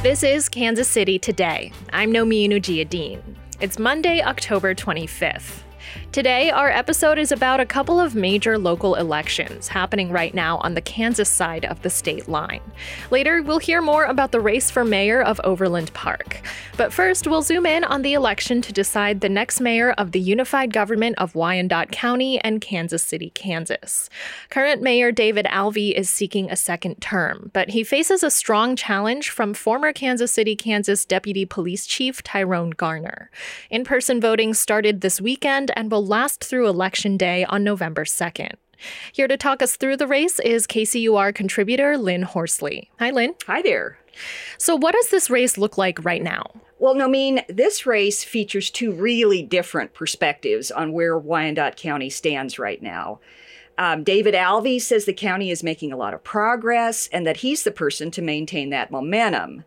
This 0.00 0.22
is 0.22 0.48
Kansas 0.48 0.86
City 0.86 1.18
Today. 1.18 1.72
I'm 1.92 2.12
Nomin 2.12 2.50
Ujiyediin. 2.50 3.20
It's 3.60 3.80
Monday, 3.80 4.22
October 4.22 4.72
25th. 4.72 5.62
Today, 6.10 6.50
our 6.50 6.70
episode 6.70 7.18
is 7.18 7.32
about 7.32 7.60
a 7.60 7.66
couple 7.66 8.00
of 8.00 8.14
major 8.14 8.56
local 8.56 8.94
elections 8.94 9.68
happening 9.68 10.10
right 10.10 10.34
now 10.34 10.56
on 10.58 10.72
the 10.72 10.80
Kansas 10.80 11.28
side 11.28 11.66
of 11.66 11.82
the 11.82 11.90
state 11.90 12.26
line. 12.26 12.62
Later, 13.10 13.42
we'll 13.42 13.58
hear 13.58 13.82
more 13.82 14.04
about 14.04 14.32
the 14.32 14.40
race 14.40 14.70
for 14.70 14.86
mayor 14.86 15.22
of 15.22 15.38
Overland 15.44 15.92
Park. 15.92 16.40
But 16.78 16.94
first, 16.94 17.26
we'll 17.26 17.42
zoom 17.42 17.66
in 17.66 17.84
on 17.84 18.00
the 18.00 18.14
election 18.14 18.62
to 18.62 18.72
decide 18.72 19.20
the 19.20 19.28
next 19.28 19.60
mayor 19.60 19.92
of 19.92 20.12
the 20.12 20.18
unified 20.18 20.72
government 20.72 21.18
of 21.18 21.34
Wyandotte 21.34 21.92
County 21.92 22.40
and 22.40 22.62
Kansas 22.62 23.02
City, 23.02 23.28
Kansas. 23.30 24.08
Current 24.48 24.80
Mayor 24.80 25.12
David 25.12 25.44
Alvey 25.44 25.92
is 25.92 26.08
seeking 26.08 26.50
a 26.50 26.56
second 26.56 27.02
term, 27.02 27.50
but 27.52 27.70
he 27.70 27.84
faces 27.84 28.22
a 28.22 28.30
strong 28.30 28.76
challenge 28.76 29.28
from 29.28 29.52
former 29.52 29.92
Kansas 29.92 30.32
City, 30.32 30.56
Kansas 30.56 31.04
Deputy 31.04 31.44
Police 31.44 31.86
Chief 31.86 32.22
Tyrone 32.22 32.70
Garner. 32.70 33.30
In 33.68 33.84
person 33.84 34.22
voting 34.22 34.54
started 34.54 35.02
this 35.02 35.20
weekend 35.20 35.70
and 35.76 35.90
will 35.90 35.97
will 35.98 36.06
last 36.06 36.44
through 36.44 36.68
Election 36.68 37.16
Day 37.16 37.44
on 37.46 37.64
November 37.64 38.04
2nd. 38.04 38.52
Here 39.12 39.26
to 39.26 39.36
talk 39.36 39.60
us 39.62 39.74
through 39.74 39.96
the 39.96 40.06
race 40.06 40.38
is 40.38 40.64
KCUR 40.64 41.34
contributor 41.34 41.98
Lynn 41.98 42.22
Horsley. 42.22 42.88
Hi, 43.00 43.10
Lynn. 43.10 43.34
Hi 43.48 43.62
there. 43.62 43.98
So, 44.58 44.76
what 44.76 44.94
does 44.94 45.08
this 45.08 45.28
race 45.28 45.58
look 45.58 45.76
like 45.76 46.04
right 46.04 46.22
now? 46.22 46.52
Well, 46.78 46.94
Nomin, 46.94 47.44
this 47.48 47.84
race 47.84 48.22
features 48.22 48.70
two 48.70 48.92
really 48.92 49.42
different 49.42 49.92
perspectives 49.92 50.70
on 50.70 50.92
where 50.92 51.18
Wyandotte 51.18 51.76
County 51.76 52.10
stands 52.10 52.60
right 52.60 52.80
now. 52.80 53.18
Um, 53.76 54.04
David 54.04 54.34
Alvey 54.34 54.80
says 54.80 55.04
the 55.04 55.12
county 55.12 55.50
is 55.50 55.64
making 55.64 55.92
a 55.92 55.96
lot 55.96 56.14
of 56.14 56.22
progress 56.22 57.08
and 57.12 57.26
that 57.26 57.38
he's 57.38 57.64
the 57.64 57.72
person 57.72 58.12
to 58.12 58.22
maintain 58.22 58.70
that 58.70 58.92
momentum. 58.92 59.64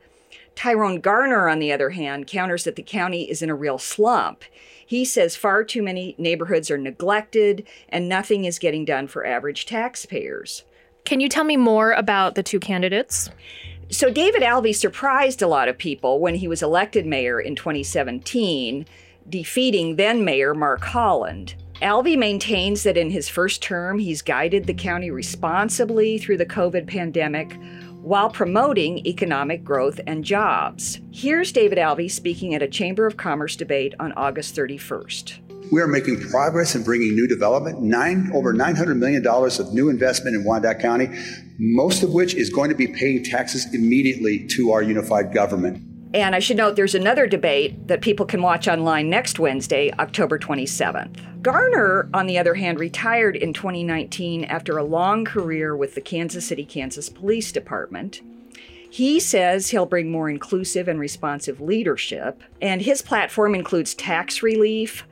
Tyrone 0.55 0.99
Garner, 0.99 1.49
on 1.49 1.59
the 1.59 1.71
other 1.71 1.91
hand, 1.91 2.27
counters 2.27 2.63
that 2.65 2.75
the 2.75 2.83
county 2.83 3.30
is 3.30 3.41
in 3.41 3.49
a 3.49 3.55
real 3.55 3.77
slump. 3.77 4.44
He 4.85 5.05
says 5.05 5.35
far 5.35 5.63
too 5.63 5.81
many 5.81 6.16
neighborhoods 6.17 6.69
are 6.69 6.77
neglected 6.77 7.66
and 7.89 8.09
nothing 8.09 8.45
is 8.45 8.59
getting 8.59 8.85
done 8.85 9.08
for 9.08 9.25
average 9.25 9.66
taxpayers. 9.66 10.63
Can 11.05 11.19
you 11.19 11.30
tell 11.30 11.43
me 11.43 11.58
more 11.58 11.93
about 11.93 12.35
the 12.35 12.43
two 12.43 12.59
candidates? 12.59 13.30
So, 13.89 14.09
David 14.09 14.41
Alvey 14.41 14.75
surprised 14.75 15.41
a 15.41 15.47
lot 15.47 15.67
of 15.67 15.77
people 15.77 16.19
when 16.19 16.35
he 16.35 16.47
was 16.47 16.61
elected 16.61 17.05
mayor 17.05 17.41
in 17.41 17.55
2017, 17.55 18.86
defeating 19.27 19.95
then 19.95 20.23
Mayor 20.23 20.53
Mark 20.53 20.83
Holland. 20.83 21.55
Alvey 21.81 22.17
maintains 22.17 22.83
that 22.83 22.95
in 22.95 23.09
his 23.09 23.27
first 23.27 23.63
term, 23.63 23.97
he's 23.97 24.21
guided 24.21 24.67
the 24.67 24.73
county 24.73 25.09
responsibly 25.09 26.19
through 26.19 26.38
the 26.38 26.45
COVID 26.45 26.86
pandemic 26.88 27.58
while 28.02 28.30
promoting 28.30 29.05
economic 29.05 29.63
growth 29.63 29.99
and 30.07 30.23
jobs. 30.23 30.99
Here's 31.11 31.52
David 31.52 31.77
Alvey 31.77 32.09
speaking 32.09 32.55
at 32.55 32.61
a 32.63 32.67
Chamber 32.67 33.05
of 33.05 33.17
Commerce 33.17 33.55
debate 33.55 33.93
on 33.99 34.11
August 34.13 34.55
31st. 34.55 35.39
We 35.71 35.81
are 35.81 35.88
making 35.88 36.19
progress 36.30 36.75
in 36.75 36.83
bringing 36.83 37.16
new 37.16 37.27
development, 37.27 37.81
nine, 37.81 38.31
over 38.33 38.53
$900 38.53 38.97
million 38.97 39.25
of 39.25 39.73
new 39.73 39.89
investment 39.89 40.35
in 40.35 40.43
Wyandotte 40.43 40.80
County, 40.80 41.09
most 41.59 42.03
of 42.03 42.11
which 42.11 42.33
is 42.33 42.49
going 42.49 42.69
to 42.69 42.75
be 42.75 42.88
paying 42.88 43.23
taxes 43.23 43.73
immediately 43.73 44.47
to 44.47 44.71
our 44.71 44.81
unified 44.81 45.33
government. 45.33 45.91
And 46.14 46.36
I 46.36 46.40
should 46.40 46.58
note 46.58 46.76
there's 46.76 46.95
another 46.95 47.26
debate 47.26 47.88
that 47.88 48.02
people 48.02 48.26
can 48.26 48.42
watch 48.42 48.67
online 48.67 49.09
next 49.09 49.40
Wednesday, 49.40 49.92
October 49.98 50.38
27th. 50.38 51.42
Garner, 51.42 52.09
on 52.14 52.28
the 52.28 52.38
other 52.38 52.56
hand, 52.56 52.80
retired 52.80 53.36
in 53.38 53.54
2019 53.54 54.44
after 54.44 54.78
a 54.78 54.84
long 54.84 55.23
career 55.23 55.76
with 55.76 55.95
the 55.95 56.02
Kansas 56.02 56.45
City, 56.45 56.66
Kansas 56.66 57.09
Police 57.09 57.54
Department. 57.54 58.22
He 58.89 59.22
says 59.22 59.70
he'll 59.70 59.86
bring 59.86 60.12
more 60.12 60.30
inclusive 60.30 60.89
and 60.89 61.00
responsive 61.00 61.62
leadership, 61.62 62.44
and 62.62 62.82
his 62.82 63.02
platform 63.02 63.56
includes 63.56 63.95
tax 63.95 64.44
relief, 64.44 65.08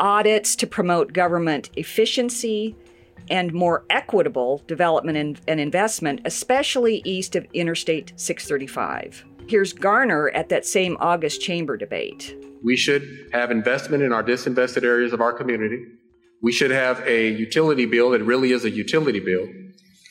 audits 0.00 0.56
to 0.56 0.66
promote 0.66 1.12
government 1.12 1.70
efficiency, 1.76 2.74
and 3.30 3.54
more 3.54 3.84
equitable 3.88 4.64
development 4.66 5.40
and, 5.46 5.60
investment, 5.60 6.20
especially 6.24 7.02
east 7.04 7.36
of 7.36 7.46
Interstate 7.54 8.12
635. 8.16 9.24
Here's 9.50 9.72
Garner 9.72 10.28
at 10.28 10.48
that 10.50 10.64
same 10.64 10.96
August 11.00 11.40
chamber 11.40 11.76
debate. 11.76 12.36
We 12.62 12.76
should 12.76 13.02
have 13.32 13.50
investment 13.50 14.00
in 14.04 14.12
our 14.12 14.22
disinvested 14.22 14.84
areas 14.84 15.12
of 15.12 15.20
our 15.20 15.32
community. 15.32 15.84
We 16.40 16.52
should 16.52 16.70
have 16.70 17.00
a 17.04 17.30
utility 17.30 17.84
bill 17.84 18.10
that 18.10 18.22
really 18.22 18.52
is 18.52 18.64
a 18.64 18.70
utility 18.70 19.18
bill. 19.18 19.48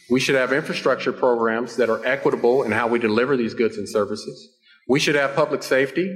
We 0.09 0.19
should 0.19 0.35
have 0.35 0.51
infrastructure 0.51 1.13
programs 1.13 1.77
that 1.77 1.89
are 1.89 2.05
equitable 2.05 2.63
in 2.63 2.73
how 2.73 2.89
we 2.89 2.99
deliver 2.99 3.37
these 3.37 3.53
goods 3.53 3.77
and 3.77 3.87
services. 3.87 4.57
We 4.89 4.99
should 4.99 5.15
have 5.15 5.33
public 5.35 5.63
safety 5.63 6.13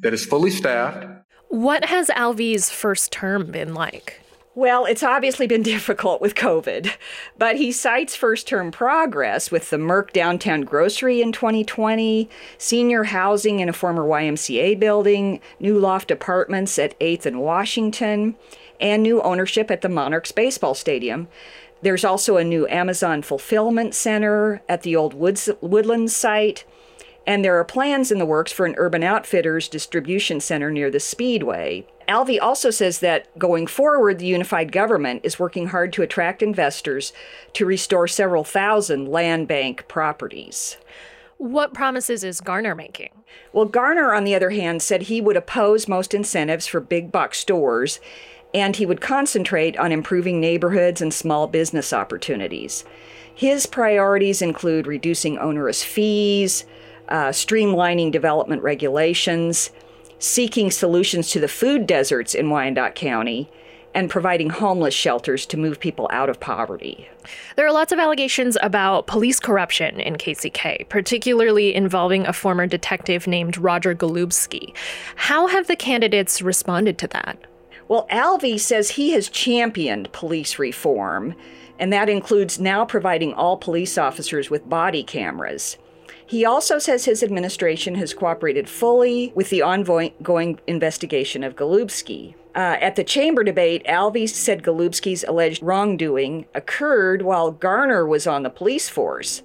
that 0.00 0.14
is 0.14 0.24
fully 0.24 0.50
staffed. 0.50 1.04
What 1.50 1.84
has 1.84 2.08
Alvey's 2.08 2.70
first 2.70 3.12
term 3.12 3.50
been 3.50 3.74
like? 3.74 4.21
Well, 4.54 4.84
it's 4.84 5.02
obviously 5.02 5.46
been 5.46 5.62
difficult 5.74 6.20
with 6.20 6.34
COVID, 6.34 6.92
but 7.38 7.56
he 7.56 7.72
cites 7.72 8.14
first 8.14 8.46
term 8.46 8.70
progress 8.70 9.50
with 9.50 9.70
the 9.70 9.78
Merc 9.78 10.12
downtown 10.12 10.62
grocery 10.62 11.22
in 11.22 11.32
2020, 11.32 12.28
senior 12.58 13.04
housing 13.04 13.60
in 13.60 13.70
a 13.70 13.72
former 13.72 14.04
YMCA 14.04 14.78
building, 14.78 15.40
new 15.58 15.78
loft 15.78 16.10
apartments 16.10 16.78
at 16.78 16.98
8th 17.00 17.24
and 17.24 17.40
Washington, 17.40 18.36
and 18.78 19.02
new 19.02 19.22
ownership 19.22 19.70
at 19.70 19.80
the 19.80 19.88
Monarchs 19.88 20.32
baseball 20.32 20.74
stadium. 20.74 21.28
There's 21.80 22.04
also 22.04 22.36
a 22.36 22.44
new 22.44 22.68
Amazon 22.68 23.22
fulfillment 23.22 23.94
center 23.94 24.62
at 24.68 24.82
the 24.82 24.94
old 24.94 25.14
Woods, 25.14 25.48
Woodlands 25.62 26.14
site. 26.14 26.64
And 27.26 27.44
there 27.44 27.58
are 27.58 27.64
plans 27.64 28.10
in 28.10 28.18
the 28.18 28.26
works 28.26 28.50
for 28.50 28.66
an 28.66 28.74
Urban 28.76 29.02
Outfitters 29.02 29.68
distribution 29.68 30.40
center 30.40 30.70
near 30.70 30.90
the 30.90 31.00
Speedway. 31.00 31.86
Alvey 32.08 32.40
also 32.40 32.70
says 32.70 32.98
that 32.98 33.36
going 33.38 33.66
forward, 33.66 34.18
the 34.18 34.26
unified 34.26 34.72
government 34.72 35.20
is 35.22 35.38
working 35.38 35.68
hard 35.68 35.92
to 35.92 36.02
attract 36.02 36.42
investors 36.42 37.12
to 37.52 37.64
restore 37.64 38.08
several 38.08 38.42
thousand 38.42 39.08
land 39.08 39.46
bank 39.46 39.86
properties. 39.86 40.76
What 41.38 41.74
promises 41.74 42.24
is 42.24 42.40
Garner 42.40 42.74
making? 42.74 43.10
Well, 43.52 43.64
Garner, 43.66 44.14
on 44.14 44.24
the 44.24 44.34
other 44.34 44.50
hand, 44.50 44.82
said 44.82 45.02
he 45.02 45.20
would 45.20 45.36
oppose 45.36 45.88
most 45.88 46.14
incentives 46.14 46.66
for 46.66 46.80
big 46.80 47.10
box 47.10 47.38
stores 47.38 48.00
and 48.54 48.76
he 48.76 48.86
would 48.86 49.00
concentrate 49.00 49.76
on 49.78 49.92
improving 49.92 50.40
neighborhoods 50.40 51.00
and 51.00 51.12
small 51.12 51.46
business 51.46 51.92
opportunities. 51.92 52.84
His 53.34 53.66
priorities 53.66 54.42
include 54.42 54.86
reducing 54.86 55.38
onerous 55.38 55.82
fees, 55.82 56.66
uh, 57.12 57.28
streamlining 57.28 58.10
development 58.10 58.62
regulations, 58.62 59.70
seeking 60.18 60.70
solutions 60.70 61.30
to 61.30 61.38
the 61.38 61.46
food 61.46 61.86
deserts 61.86 62.34
in 62.34 62.48
Wyandotte 62.48 62.94
County, 62.94 63.50
and 63.94 64.08
providing 64.08 64.48
homeless 64.48 64.94
shelters 64.94 65.44
to 65.44 65.58
move 65.58 65.78
people 65.78 66.08
out 66.10 66.30
of 66.30 66.40
poverty. 66.40 67.06
There 67.56 67.66
are 67.66 67.72
lots 67.72 67.92
of 67.92 67.98
allegations 67.98 68.56
about 68.62 69.06
police 69.06 69.38
corruption 69.38 70.00
in 70.00 70.16
KCK, 70.16 70.88
particularly 70.88 71.74
involving 71.74 72.26
a 72.26 72.32
former 72.32 72.66
detective 72.66 73.26
named 73.26 73.58
Roger 73.58 73.94
Golubski. 73.94 74.74
How 75.16 75.48
have 75.48 75.66
the 75.66 75.76
candidates 75.76 76.40
responded 76.40 76.96
to 76.98 77.08
that? 77.08 77.36
Well, 77.88 78.06
Alvey 78.10 78.58
says 78.58 78.92
he 78.92 79.10
has 79.10 79.28
championed 79.28 80.10
police 80.12 80.58
reform, 80.58 81.34
and 81.78 81.92
that 81.92 82.08
includes 82.08 82.58
now 82.58 82.86
providing 82.86 83.34
all 83.34 83.58
police 83.58 83.98
officers 83.98 84.48
with 84.48 84.70
body 84.70 85.02
cameras. 85.02 85.76
He 86.26 86.44
also 86.44 86.78
says 86.78 87.04
his 87.04 87.22
administration 87.22 87.96
has 87.96 88.14
cooperated 88.14 88.68
fully 88.68 89.32
with 89.34 89.50
the 89.50 89.62
ongoing 89.62 90.60
investigation 90.66 91.44
of 91.44 91.56
Golubski. 91.56 92.34
Uh, 92.54 92.76
at 92.80 92.96
the 92.96 93.04
chamber 93.04 93.42
debate, 93.42 93.84
Alvey 93.86 94.28
said 94.28 94.62
Golubski's 94.62 95.24
alleged 95.24 95.62
wrongdoing 95.62 96.46
occurred 96.54 97.22
while 97.22 97.50
Garner 97.50 98.06
was 98.06 98.26
on 98.26 98.42
the 98.42 98.50
police 98.50 98.88
force. 98.88 99.42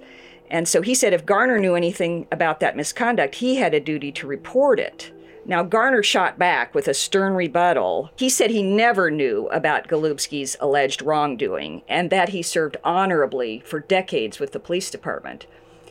And 0.50 0.68
so 0.68 0.82
he 0.82 0.94
said 0.94 1.12
if 1.12 1.26
Garner 1.26 1.58
knew 1.58 1.74
anything 1.74 2.26
about 2.32 2.60
that 2.60 2.76
misconduct, 2.76 3.36
he 3.36 3.56
had 3.56 3.74
a 3.74 3.80
duty 3.80 4.12
to 4.12 4.26
report 4.26 4.78
it. 4.80 5.12
Now, 5.48 5.62
Garner 5.62 6.02
shot 6.02 6.38
back 6.38 6.74
with 6.74 6.88
a 6.88 6.94
stern 6.94 7.32
rebuttal. 7.32 8.10
He 8.16 8.28
said 8.28 8.50
he 8.50 8.62
never 8.62 9.10
knew 9.10 9.48
about 9.48 9.88
Golubski's 9.88 10.58
alleged 10.60 11.00
wrongdoing 11.00 11.82
and 11.88 12.10
that 12.10 12.30
he 12.30 12.42
served 12.42 12.76
honorably 12.84 13.62
for 13.64 13.80
decades 13.80 14.38
with 14.38 14.52
the 14.52 14.60
police 14.60 14.90
department. 14.90 15.46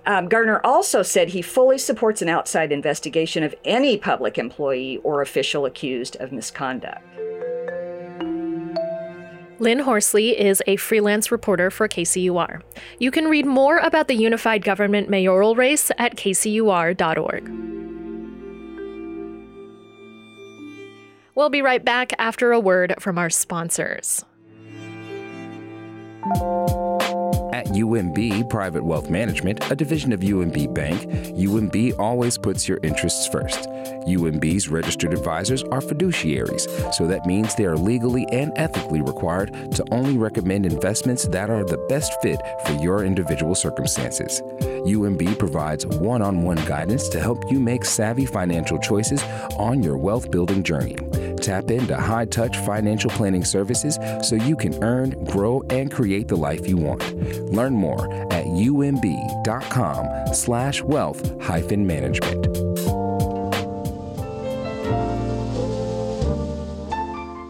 Um, 0.08 0.30
Garner 0.30 0.62
also 0.64 1.04
said 1.04 1.30
he 1.30 1.42
fully 1.42 1.78
supports 1.78 2.22
an 2.22 2.30
outside 2.30 2.72
investigation 2.72 3.44
of 3.44 3.54
any 3.66 3.98
public 3.98 4.38
employee 4.38 5.00
or 5.04 5.22
official 5.22 5.66
accused 5.66 6.16
of 6.22 6.32
misconduct. 6.32 7.04
Lynn 9.60 9.80
Horsley 9.80 10.40
is 10.40 10.64
a 10.66 10.78
freelance 10.78 11.30
reporter 11.30 11.70
for 11.70 11.90
KCUR. 11.90 12.62
You 13.00 13.12
can 13.12 13.26
read 13.26 13.46
more 13.46 13.80
about 13.80 14.08
the 14.08 14.16
unified 14.16 14.64
government 14.64 15.10
mayoral 15.10 15.56
race 15.56 15.92
at 15.98 16.16
kcur.org. 16.16 17.50
We'll 21.36 21.50
be 21.50 21.62
right 21.62 21.84
back 21.84 22.14
after 22.18 22.54
a 22.54 22.60
word 22.60 22.96
from 23.00 23.18
our 23.18 23.30
sponsors. 23.30 24.24
At 27.58 27.66
UMB 27.70 28.52
Private 28.52 28.84
Wealth 28.84 29.10
Management, 29.10 29.72
a 29.72 29.76
division 29.76 30.14
of 30.14 30.20
UMB 30.20 30.76
Bank, 30.76 31.02
UMB 31.34 31.98
always 31.98 32.38
puts 32.38 32.68
your 32.68 32.80
interests 32.84 33.26
first. 33.26 33.68
UMB's 34.06 34.70
registered 34.70 35.12
advisors 35.12 35.64
are 35.64 35.82
fiduciaries, 35.82 36.68
so 36.94 37.08
that 37.08 37.26
means 37.26 37.56
they 37.56 37.66
are 37.66 37.76
legally 37.76 38.28
and 38.32 38.52
ethically 38.58 39.02
required 39.02 39.72
to 39.72 39.84
only 39.90 40.20
recommend 40.20 40.68
investments 40.68 41.28
that 41.30 41.50
are 41.50 41.64
the 41.64 41.84
best 41.90 42.14
fit 42.22 42.40
for 42.64 42.74
your 42.74 43.04
individual 43.04 43.56
circumstances. 43.56 44.44
UMB 44.62 45.40
provides 45.40 45.84
one 45.88 46.22
on 46.22 46.44
one 46.44 46.64
guidance 46.68 47.10
to 47.10 47.20
help 47.20 47.44
you 47.52 47.60
make 47.60 47.84
savvy 47.84 48.28
financial 48.28 48.78
choices 48.78 49.24
on 49.58 49.82
your 49.82 49.98
wealth 49.98 50.30
building 50.30 50.62
journey. 50.62 50.96
Tap 51.42 51.72
into 51.72 51.96
high 51.96 52.26
touch 52.26 52.58
financial 52.58 53.10
planning 53.12 53.46
services 53.46 53.98
so 54.28 54.36
you 54.36 54.56
can 54.56 54.84
earn, 54.84 55.12
grow, 55.26 55.62
and 55.70 55.92
create 55.92 56.28
the 56.28 56.36
life 56.36 56.68
you 56.68 56.78
want. 56.78 57.02
Learn 57.52 57.74
more 57.74 58.12
at 58.34 58.46
umb.com 58.46 60.34
slash 60.34 60.82
wealth 60.82 61.42
hyphen 61.42 61.86
management. 61.88 62.48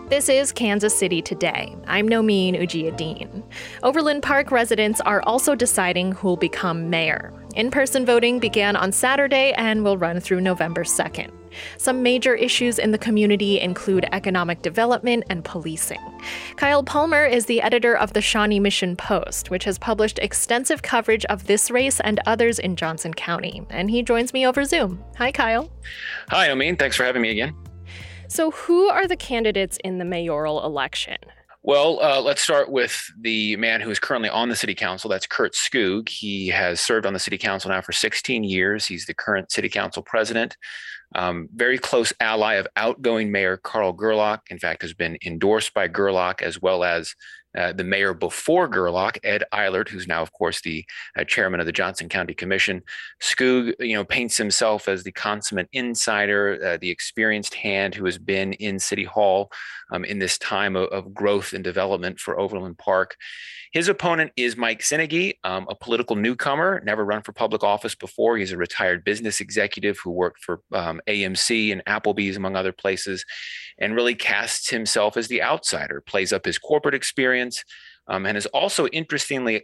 This 0.09 0.29
is 0.29 0.51
Kansas 0.51 0.97
City 0.97 1.21
Today. 1.21 1.75
I'm 1.85 2.09
Nomin 2.09 2.59
Ujiyediin. 2.59 3.43
Overland 3.83 4.23
Park 4.23 4.49
residents 4.49 4.99
are 5.01 5.21
also 5.23 5.53
deciding 5.53 6.13
who'll 6.13 6.37
become 6.37 6.89
mayor. 6.89 7.31
In 7.55 7.69
person 7.69 8.05
voting 8.05 8.39
began 8.39 8.75
on 8.75 8.91
Saturday 8.91 9.53
and 9.53 9.83
will 9.83 9.97
run 9.97 10.19
through 10.19 10.41
November 10.41 10.83
2nd. 10.83 11.36
Some 11.77 12.03
major 12.03 12.35
issues 12.35 12.79
in 12.79 12.91
the 12.91 12.97
community 12.97 13.59
include 13.59 14.05
economic 14.11 14.61
development 14.61 15.23
and 15.29 15.43
policing. 15.43 15.99
Kyle 16.55 16.83
Palmer 16.83 17.25
is 17.25 17.45
the 17.45 17.61
editor 17.61 17.95
of 17.95 18.13
the 18.13 18.21
Shawnee 18.21 18.59
Mission 18.59 18.95
Post, 18.95 19.49
which 19.49 19.63
has 19.63 19.77
published 19.77 20.19
extensive 20.19 20.81
coverage 20.81 21.25
of 21.25 21.47
this 21.47 21.69
race 21.69 21.99
and 21.99 22.19
others 22.25 22.59
in 22.59 22.75
Johnson 22.75 23.13
County, 23.13 23.61
and 23.69 23.89
he 23.89 24.03
joins 24.03 24.33
me 24.33 24.45
over 24.45 24.65
Zoom. 24.65 25.03
Hi, 25.17 25.31
Kyle. 25.31 25.69
Hi, 26.29 26.49
Amin. 26.49 26.75
Thanks 26.75 26.95
for 26.95 27.03
having 27.03 27.21
me 27.21 27.31
again. 27.31 27.55
So, 28.29 28.51
who 28.51 28.89
are 28.89 29.07
the 29.07 29.15
candidates 29.15 29.77
in 29.83 29.99
the 29.99 30.05
mayoral 30.05 30.63
election? 30.65 31.17
Well, 31.67 31.99
uh, 32.01 32.21
let's 32.21 32.41
start 32.41 32.71
with 32.71 33.11
the 33.19 33.57
man 33.57 33.81
who 33.81 33.89
is 33.89 33.99
currently 33.99 34.29
on 34.29 34.47
the 34.47 34.55
city 34.55 34.73
council. 34.73 35.09
That's 35.09 35.27
Curt 35.27 35.53
Skoog. 35.53 36.07
He 36.07 36.47
has 36.47 36.79
served 36.79 37.05
on 37.05 37.11
the 37.11 37.19
city 37.19 37.37
council 37.37 37.69
now 37.69 37.81
for 37.81 37.91
16 37.91 38.45
years. 38.45 38.85
He's 38.85 39.05
the 39.05 39.13
current 39.13 39.51
city 39.51 39.67
council 39.67 40.01
president. 40.01 40.55
Um, 41.15 41.47
very 41.53 41.77
close 41.77 42.13
ally 42.19 42.55
of 42.55 42.67
outgoing 42.75 43.31
mayor 43.31 43.57
Carl 43.57 43.93
Gerlach. 43.93 44.41
In 44.49 44.59
fact, 44.59 44.81
has 44.81 44.93
been 44.93 45.17
endorsed 45.25 45.73
by 45.73 45.87
Gerlach 45.87 46.41
as 46.41 46.61
well 46.61 46.83
as 46.83 47.15
uh, 47.57 47.73
the 47.73 47.83
mayor 47.83 48.13
before 48.13 48.67
Gerlach, 48.67 49.17
Ed 49.23 49.43
Eilert, 49.51 49.89
who's 49.89 50.07
now, 50.07 50.21
of 50.21 50.31
course, 50.31 50.61
the 50.61 50.85
uh, 51.17 51.23
chairman 51.23 51.59
of 51.59 51.65
the 51.65 51.71
Johnson 51.71 52.07
County 52.07 52.33
Commission. 52.33 52.83
Skoog, 53.21 53.73
you 53.79 53.95
know, 53.95 54.05
paints 54.05 54.37
himself 54.37 54.87
as 54.87 55.03
the 55.03 55.11
consummate 55.11 55.67
insider, 55.73 56.59
uh, 56.63 56.77
the 56.79 56.91
experienced 56.91 57.55
hand 57.55 57.95
who 57.95 58.05
has 58.05 58.17
been 58.17 58.53
in 58.53 58.79
City 58.79 59.03
Hall 59.03 59.51
um, 59.91 60.05
in 60.05 60.19
this 60.19 60.37
time 60.37 60.75
of, 60.75 60.89
of, 60.89 61.13
growth 61.13 61.53
and 61.53 61.63
development 61.63 62.19
for 62.19 62.39
Overland 62.39 62.77
Park. 62.77 63.15
His 63.71 63.87
opponent 63.87 64.31
is 64.35 64.57
Mike 64.57 64.79
Czinege, 64.79 65.35
um, 65.43 65.65
a 65.69 65.75
political 65.75 66.15
newcomer, 66.15 66.81
never 66.85 67.05
run 67.05 67.21
for 67.21 67.31
public 67.31 67.63
office 67.63 67.95
before. 67.95 68.37
He's 68.37 68.51
a 68.51 68.57
retired 68.57 69.03
business 69.03 69.39
executive 69.39 69.97
who 70.03 70.11
worked 70.11 70.43
for 70.43 70.61
um, 70.73 71.01
AMC 71.07 71.71
and 71.71 71.83
Applebee's, 71.85 72.37
among 72.37 72.55
other 72.55 72.71
places, 72.71 73.25
and 73.79 73.95
really 73.95 74.15
casts 74.15 74.69
himself 74.69 75.17
as 75.17 75.27
the 75.27 75.41
outsider, 75.41 76.01
plays 76.01 76.33
up 76.33 76.45
his 76.45 76.57
corporate 76.57 76.95
experience, 76.95 77.46
um, 78.07 78.25
and 78.25 78.37
is 78.37 78.45
also 78.47 78.87
interestingly 78.87 79.63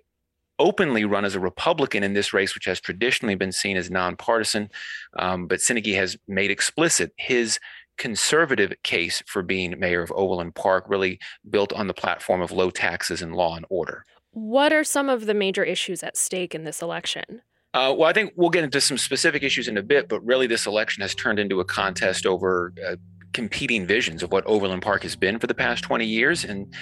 openly 0.59 1.03
run 1.03 1.25
as 1.25 1.35
a 1.35 1.39
Republican 1.39 2.03
in 2.03 2.13
this 2.13 2.33
race, 2.33 2.53
which 2.53 2.65
has 2.65 2.80
traditionally 2.80 3.35
been 3.35 3.51
seen 3.51 3.75
as 3.75 3.89
nonpartisan. 3.89 4.69
Um, 5.18 5.47
but 5.47 5.59
Czinege 5.59 5.95
has 5.95 6.15
made 6.27 6.51
explicit 6.51 7.12
his 7.18 7.59
conservative 7.97 8.74
case 8.83 9.21
for 9.27 9.41
being 9.41 9.80
mayor 9.80 10.01
of 10.01 10.12
Overland 10.12 10.56
Park, 10.56 10.85
really 10.88 11.19
built 11.50 11.74
on 11.74 11.88
the 11.88 11.94
platform 11.94 12.41
of 12.41 12.51
low 12.51 12.69
taxes 12.69 13.21
and 13.21 13.35
law 13.35 13.56
and 13.56 13.65
order. 13.69 14.03
What 14.31 14.74
are 14.74 14.83
some 14.83 15.09
of 15.09 15.25
the 15.25 15.33
major 15.33 15.63
issues 15.63 16.01
at 16.01 16.18
stake 16.18 16.56
in 16.56 16.63
this 16.63 16.81
election? 16.81 17.41
Uh, 17.74 17.94
well, 17.97 18.07
I 18.07 18.13
think 18.13 18.33
we'll 18.35 18.51
get 18.51 18.63
into 18.63 18.80
some 18.80 19.00
specific 19.00 19.41
issues 19.41 19.68
in 19.68 19.77
a 19.77 19.83
bit, 19.83 20.07
but 20.07 20.24
really, 20.24 20.45
this 20.45 20.68
election 20.68 21.01
has 21.01 21.15
turned 21.15 21.39
into 21.39 21.59
a 21.59 21.65
contest 21.65 22.25
over 22.27 22.71
uh, 22.88 22.95
competing 23.33 23.85
visions 23.85 24.24
of 24.24 24.31
what 24.31 24.45
Overland 24.45 24.81
Park 24.81 25.03
has 25.03 25.15
been 25.15 25.39
for 25.39 25.47
the 25.47 25.53
past 25.53 25.83
20 25.83 26.06
years 26.06 26.44
and 26.45 26.74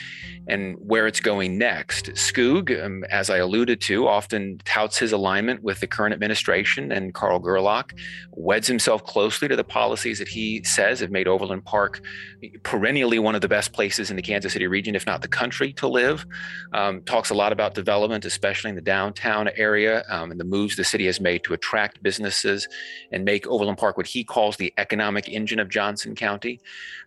and 0.48 0.76
where 0.80 1.06
it's 1.06 1.20
going 1.20 1.58
next. 1.58 2.08
Skoog, 2.14 2.84
um, 2.84 3.04
as 3.06 3.30
I 3.30 3.38
alluded 3.38 3.80
to, 3.82 4.08
often 4.08 4.60
touts 4.66 4.98
his 4.98 5.12
alignment 5.12 5.62
with 5.62 5.80
the 5.80 5.88
current 5.88 6.14
administration 6.14 6.92
and 6.92 7.14
Carl 7.14 7.40
Gerlach, 7.40 7.94
weds 8.32 8.68
himself 8.68 9.04
closely 9.04 9.48
to 9.48 9.56
the 9.56 9.64
policies 9.64 10.18
that 10.18 10.28
he 10.28 10.64
says 10.64 11.00
have 11.00 11.12
made 11.12 11.28
Overland 11.28 11.64
Park 11.64 12.02
perennially 12.64 13.20
one 13.20 13.36
of 13.36 13.42
the 13.42 13.48
best 13.48 13.72
places 13.72 14.10
in 14.10 14.16
the 14.16 14.22
Kansas 14.22 14.54
City 14.54 14.66
region, 14.66 14.96
if 14.96 15.06
not 15.06 15.22
the 15.22 15.28
country, 15.28 15.74
to 15.74 15.88
live. 15.88 16.26
Um, 16.74 17.04
talks 17.04 17.30
a 17.30 17.36
lot 17.36 17.52
about 17.52 17.76
development, 17.76 18.26
especially 18.26 18.70
in 18.70 18.76
the 18.76 18.82
downtown 18.82 19.50
area, 19.56 20.04
um, 20.10 20.32
and 20.32 20.40
the 20.40 20.46
moves 20.46 20.76
the 20.76 20.84
city 20.84 21.06
has 21.06 21.22
made 21.22 21.44
to 21.44 21.54
attract 21.54 22.02
businesses 22.02 22.68
and 23.12 23.24
make 23.24 23.46
Overland 23.46 23.78
Park 23.78 23.96
what 23.96 24.08
he 24.08 24.24
calls 24.24 24.58
the 24.58 24.74
economic 24.78 25.30
engine 25.30 25.60
of 25.60 25.70
Johnson 25.70 26.16
County. 26.16 26.41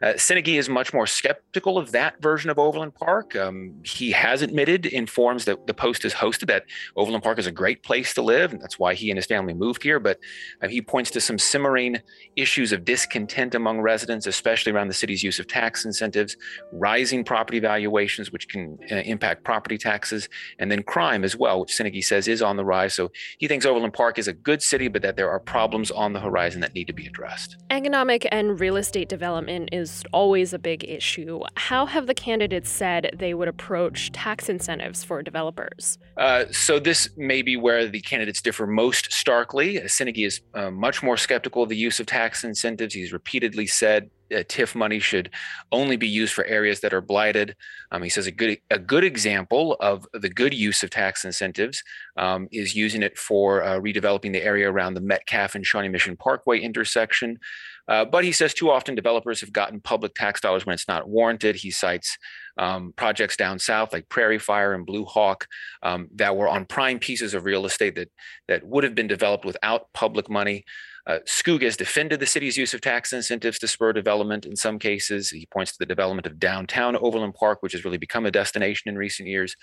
Uh, 0.03 0.13
is 0.55 0.69
much 0.69 0.93
more 0.93 1.07
skeptical 1.07 1.79
of 1.79 1.93
that 1.93 2.21
version 2.21 2.51
of 2.51 2.59
Overland 2.59 2.95
Park. 2.95 3.35
Um, 3.37 3.75
he 3.85 4.13
has 4.13 4.43
admitted 4.43 4.87
in 4.87 5.07
forums 5.07 5.45
that 5.45 5.67
the 5.67 5.75
Post 5.75 6.03
has 6.03 6.15
hosted 6.15 6.47
that 6.49 6.65
Overland 6.97 7.23
Park 7.23 7.39
is 7.39 7.47
a 7.47 7.53
great 7.53 7.83
place 7.83 8.15
to 8.15 8.23
live, 8.23 8.53
and 8.53 8.61
that's 8.61 8.79
why 8.79 8.95
he 8.95 9.11
and 9.11 9.19
his 9.19 9.27
family 9.27 9.55
moved 9.55 9.83
here. 9.83 9.99
But 9.99 10.19
uh, 10.63 10.69
he 10.69 10.81
points 10.81 11.11
to 11.13 11.21
some 11.21 11.39
simmering 11.39 12.01
issues 12.37 12.73
of 12.73 12.85
discontent 12.85 13.55
among 13.55 13.81
residents, 13.81 14.27
especially 14.27 14.73
around 14.73 14.89
the 14.89 14.95
city's 14.95 15.23
use 15.23 15.39
of 15.39 15.47
tax 15.47 15.85
incentives, 15.85 16.37
rising 16.73 17.25
property 17.25 17.61
valuations, 17.61 18.31
which 18.33 18.49
can 18.49 18.79
uh, 18.91 18.97
impact 18.97 19.45
property 19.45 19.79
taxes, 19.79 20.29
and 20.59 20.71
then 20.71 20.83
crime 20.83 21.25
as 21.25 21.37
well, 21.37 21.61
which 21.61 21.73
Czinege 21.73 22.05
says 22.05 22.29
is 22.29 22.43
on 22.43 22.57
the 22.57 22.65
rise. 22.65 22.95
So 22.95 23.11
he 23.39 23.49
thinks 23.49 23.67
Overland 23.67 23.95
Park 23.95 24.19
is 24.19 24.29
a 24.29 24.33
good 24.33 24.63
city, 24.63 24.89
but 24.89 25.03
that 25.03 25.17
there 25.17 25.31
are 25.31 25.41
problems 25.41 25.91
on 25.91 26.13
the 26.13 26.21
horizon 26.21 26.61
that 26.61 26.75
need 26.75 26.87
to 26.87 26.93
be 26.93 27.07
addressed. 27.07 27.57
Economic 27.71 28.27
and 28.31 28.61
real 28.61 28.77
estate 28.77 29.09
development 29.09 29.24
is 29.73 30.05
always 30.13 30.53
a 30.53 30.59
big 30.59 30.85
issue. 30.85 31.41
How 31.57 31.87
have 31.87 32.07
the 32.07 32.15
candidates 32.15 32.71
said 32.71 33.11
they 33.19 33.35
would 33.35 33.49
approach 33.49 34.13
tax 34.13 34.49
incentives 34.49 35.03
for 35.03 35.23
developers? 35.23 35.99
Uh, 36.17 36.45
so 36.51 36.79
this 36.79 37.09
may 37.17 37.43
be 37.43 37.57
where 37.57 37.89
the 37.89 38.01
candidates 38.01 38.41
differ 38.41 38.67
most 38.67 39.13
starkly. 39.13 39.79
Czinege 39.79 40.27
is 40.27 40.41
uh, 40.55 40.71
much 40.71 41.03
more 41.03 41.17
skeptical 41.17 41.63
of 41.63 41.69
the 41.69 41.77
use 41.77 42.01
of 42.01 42.07
tax 42.07 42.45
incentives. 42.45 42.95
He's 42.95 43.13
repeatedly 43.13 43.67
said 43.67 44.11
uh, 44.33 44.39
TIF 44.39 44.75
money 44.75 44.99
should 44.99 45.31
only 45.71 45.97
be 45.97 46.09
used 46.09 46.33
for 46.33 46.45
areas 46.47 46.81
that 46.81 46.95
are 46.95 47.01
blighted. 47.01 47.57
Um, 47.91 48.03
he 48.03 48.09
says 48.09 48.27
a 48.27 48.33
good 48.33 48.59
a 48.71 48.79
good 48.79 49.05
example 49.05 49.77
of 49.81 50.07
the 50.13 50.29
good 50.29 50.55
use 50.55 50.83
of 50.83 50.91
tax 50.91 51.25
incentives 51.25 51.83
um, 52.17 52.49
is 52.51 52.75
using 52.75 53.03
it 53.03 53.19
for 53.19 53.63
uh, 53.63 53.79
redeveloping 53.79 54.33
the 54.33 54.43
area 54.43 54.71
around 54.71 54.95
the 54.95 55.01
Metcalf 55.01 55.55
and 55.55 55.65
Shawnee 55.65 55.89
Mission 55.89 56.17
Parkway 56.17 56.61
intersection. 56.61 57.39
Uh, 57.87 58.05
but 58.05 58.25
he 58.25 58.33
says 58.33 58.55
too 58.55 58.71
often 58.71 58.95
developers 58.95 59.41
have 59.41 59.53
gotten 59.53 59.81
public 59.81 60.15
tax 60.15 60.41
dollars 60.41 60.65
when 60.65 60.75
it's 60.75 60.89
not 60.89 61.09
warranted. 61.09 61.57
He 61.57 61.71
cites 61.71 62.17
um, 62.59 62.93
projects 62.97 63.37
down 63.37 63.59
south 63.59 63.93
like 63.93 64.09
Prairie 64.09 64.39
Fire 64.39 64.75
and 64.75 64.87
BluHawk 64.87 65.45
um, 65.83 66.09
that 66.15 66.37
were 66.37 66.49
on 66.49 66.67
prime 66.67 66.99
pieces 66.99 67.35
of 67.35 67.45
real 67.45 67.67
estate 67.67 67.95
that 67.97 68.11
that 68.49 68.65
would 68.65 68.85
have 68.85 68.95
been 68.95 69.09
developed 69.09 69.45
without 69.45 69.93
public 69.93 70.31
money. 70.31 70.65
Uh, 71.07 71.19
Skoog 71.27 71.63
has 71.63 71.77
defended 71.77 72.19
the 72.19 72.27
city's 72.27 72.57
use 72.57 72.73
of 72.73 72.81
tax 72.81 73.13
incentives 73.13 73.59
to 73.59 73.69
spur 73.69 73.93
development 73.93 74.47
in 74.47 74.57
some 74.57 74.79
cases. 74.79 75.29
He 75.29 75.47
points 75.53 75.73
to 75.73 75.79
the 75.79 75.87
development 75.87 76.27
of 76.27 76.39
downtown 76.39 76.97
Overland 76.97 77.35
Park, 77.35 77.59
which 77.61 77.73
has 77.73 77.85
really 77.85 77.99
become 77.99 78.25
a 78.25 78.31
destination 78.31 78.89
in 78.89 78.97
recent 78.97 79.29
years. 79.29 79.55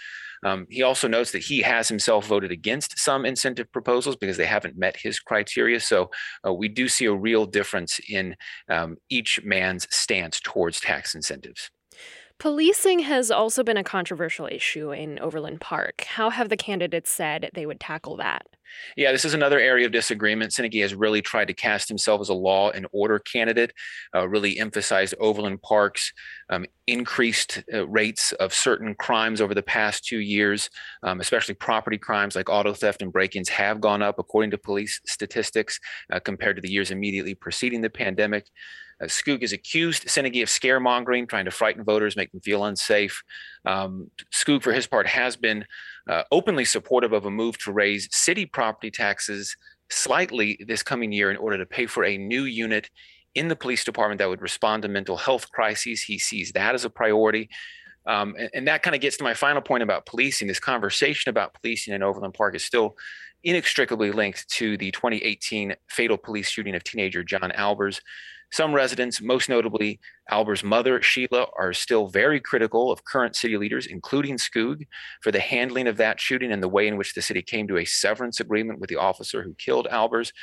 Um, 0.45 0.67
he 0.69 0.83
also 0.83 1.07
notes 1.07 1.31
that 1.31 1.41
he 1.41 1.62
has 1.62 1.88
himself 1.88 2.27
voted 2.27 2.51
against 2.51 3.00
some 3.00 3.25
incentive 3.25 3.71
proposals 3.71 4.15
because 4.15 4.38
they 4.38 4.45
haven't 4.45 4.77
met 4.77 4.98
his 4.98 5.19
criteria. 5.19 5.79
So 5.79 6.12
uh, 6.45 6.53
we 6.53 6.67
do 6.67 6.88
see 6.88 7.05
a 7.05 7.13
real 7.13 7.48
difference 7.48 8.00
in 8.07 8.36
um, 8.69 8.98
each 9.10 9.41
man's 9.43 9.88
stance 9.89 10.39
towards 10.39 10.79
tax 10.79 11.15
incentives. 11.15 11.71
Policing 12.41 13.01
has 13.01 13.29
also 13.29 13.63
been 13.63 13.77
a 13.77 13.83
controversial 13.83 14.48
issue 14.48 14.91
in 14.91 15.19
Overland 15.19 15.62
Park. 15.62 16.05
How 16.05 16.31
have 16.31 16.50
the 16.50 16.57
candidates 16.57 17.12
said 17.12 17.51
they 17.53 17.67
would 17.67 17.79
tackle 17.79 18.17
that? 18.17 18.48
Yeah, 18.98 19.12
this 19.12 19.25
is 19.25 19.36
another 19.36 19.60
area 19.60 19.86
of 19.86 19.91
disagreement. 19.91 20.51
Czinege 20.51 20.81
has 20.81 20.95
really 20.95 21.21
tried 21.21 21.50
to 21.50 21.53
cast 21.53 21.88
himself 21.88 22.19
as 22.19 22.29
a 22.29 22.33
law 22.33 22.71
and 22.71 22.88
order 22.93 23.19
candidate, 23.19 23.74
uh, 24.15 24.27
really 24.27 24.57
emphasized 24.57 25.13
Overland 25.19 25.62
Park's 25.62 26.12
um, 26.50 26.65
increased 26.88 27.63
uh, 27.71 27.88
rates 27.88 28.31
of 28.31 28.55
certain 28.55 28.95
crimes 28.95 29.39
over 29.39 29.53
the 29.53 29.62
past 29.62 30.03
two 30.03 30.19
years, 30.19 30.67
um, 31.03 31.19
especially 31.19 31.53
property 31.53 32.00
crimes 32.00 32.36
like 32.36 32.50
auto 32.50 32.74
theft 32.74 33.03
and 33.03 33.13
break 33.13 33.36
ins 33.36 33.50
have 33.50 33.79
gone 33.79 34.01
up, 34.01 34.17
according 34.17 34.50
to 34.50 34.57
police 34.57 35.00
statistics, 35.05 35.79
uh, 36.12 36.19
compared 36.19 36.55
to 36.55 36.62
the 36.63 36.71
years 36.71 36.89
immediately 36.89 37.36
preceding 37.36 37.81
the 37.81 37.89
pandemic. 37.91 38.48
Uh, 39.01 39.08
is 39.41 39.53
accused 39.53 40.05
Czinege 40.05 40.43
of 40.43 40.50
scaremongering, 40.50 41.27
trying 41.27 41.46
to 41.46 41.51
frighten 41.51 41.84
voters, 41.84 42.15
make 42.15 42.31
them 42.31 42.41
feel 42.41 42.65
unsafe. 42.65 43.24
Um, 43.65 44.12
for 44.62 44.74
his 44.74 44.88
part, 44.88 45.08
has 45.08 45.36
been 45.36 45.65
uh, 46.10 46.24
openly 46.31 46.65
supportive 46.65 47.13
of 47.13 47.25
a 47.25 47.31
move 47.31 47.58
to 47.60 47.72
raise 47.72 48.08
city 48.12 48.46
property 48.46 48.91
taxes 48.91 49.55
slightly 49.89 50.60
this 50.67 50.84
coming 50.84 51.12
year 51.12 51.31
in 51.31 51.38
order 51.38 51.58
to 51.58 51.65
pay 51.65 51.86
for 51.86 52.05
a 52.05 52.17
new 52.17 52.43
unit 52.43 52.89
in 53.36 53.48
the 53.48 53.55
police 53.55 53.84
department 53.84 54.20
that 54.20 54.29
would 54.29 54.41
respond 54.41 54.84
to 54.84 54.89
mental 54.89 55.17
health 55.17 55.50
crises. 55.51 56.01
He 56.01 56.17
sees 56.17 56.51
that 56.53 56.75
as 56.75 56.86
a 56.86 56.89
priority. 56.89 57.50
Um, 58.05 58.36
and, 58.38 58.50
and, 58.53 58.67
that 58.67 58.81
kind 58.81 58.96
of 58.96 59.01
gets 59.01 59.17
to 59.17 59.24
my 59.24 59.36
final 59.36 59.62
point 59.62 59.84
about 59.84 60.08
policing. 60.08 60.48
This 60.48 60.60
conversation 60.60 61.29
about 61.29 61.53
policing 61.53 61.93
in 61.93 62.01
Overland 62.01 62.34
Park 62.34 62.55
is 62.55 62.65
still 62.65 62.98
inextricably 63.43 64.12
linked 64.12 64.48
to 64.50 64.75
the 64.77 64.91
2018 64.91 65.75
fatal 65.88 66.17
police 66.17 66.50
shooting 66.50 66.75
of 66.75 66.84
teenager 66.84 67.24
John 67.24 67.51
Albers. 67.51 68.01
Some 68.51 68.74
residents, 68.74 69.22
most 69.22 69.48
notably 69.48 70.00
Albers' 70.29 70.63
mother, 70.63 71.01
Sheila, 71.01 71.48
are 71.58 71.72
still 71.72 72.08
very 72.08 72.41
critical 72.41 72.91
of 72.91 73.05
current 73.05 73.36
city 73.36 73.58
leaders, 73.58 73.88
including 73.88 74.38
Skoog, 74.38 74.88
for 75.22 75.31
the 75.31 75.39
handling 75.39 75.88
of 75.88 75.98
that 75.98 76.20
shooting 76.20 76.51
and 76.51 76.62
the 76.62 76.67
way 76.67 76.88
in 76.88 76.98
which 76.98 77.13
the 77.13 77.22
city 77.22 77.41
came 77.41 77.67
to 77.70 77.77
a 77.77 77.86
severance 77.86 78.41
agreement 78.41 78.79
with 78.79 78.89
the 78.89 78.98
officer 78.98 79.41
who 79.41 79.53
killed 79.53 79.88
Albers. 79.89 80.34